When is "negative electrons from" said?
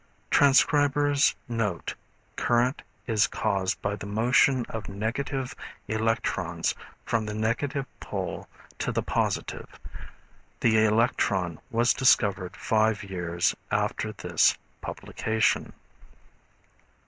4.89-7.27